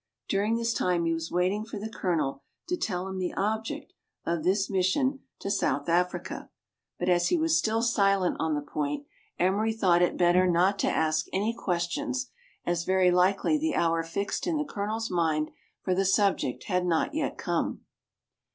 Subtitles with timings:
[0.27, 3.93] During this time he was waiting for the Colonel to tell him the object
[4.25, 6.49] of this mission to South 32 meridiana; the adventures of Africa;
[7.05, 9.05] but as he was still silent on the point,
[9.37, 12.31] Emery thought it better not to ask any questions,
[12.65, 15.51] as very likely the hour fixed in the Colonel's mind
[15.83, 17.81] for the subject had not yet come.